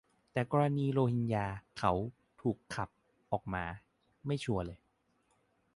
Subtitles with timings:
[0.31, 1.45] แต่กรณีโรฮิงญา
[1.77, 1.91] เขา
[2.41, 2.89] 'ถูกขับ'
[3.31, 3.63] ออกมา-
[4.25, 4.79] ไม่ชัวร์เลย